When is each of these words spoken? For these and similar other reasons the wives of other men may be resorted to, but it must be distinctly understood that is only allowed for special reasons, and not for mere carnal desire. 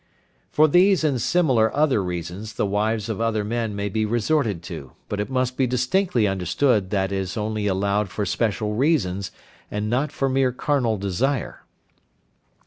For 0.51 0.67
these 0.67 1.03
and 1.03 1.21
similar 1.21 1.71
other 1.77 2.03
reasons 2.03 2.53
the 2.53 2.65
wives 2.65 3.07
of 3.07 3.21
other 3.21 3.43
men 3.43 3.75
may 3.75 3.87
be 3.87 4.03
resorted 4.03 4.63
to, 4.63 4.93
but 5.07 5.19
it 5.19 5.29
must 5.29 5.57
be 5.57 5.67
distinctly 5.67 6.25
understood 6.27 6.89
that 6.89 7.11
is 7.11 7.37
only 7.37 7.67
allowed 7.67 8.09
for 8.09 8.25
special 8.25 8.73
reasons, 8.73 9.29
and 9.69 9.91
not 9.91 10.11
for 10.11 10.27
mere 10.27 10.51
carnal 10.51 10.97
desire. 10.97 11.65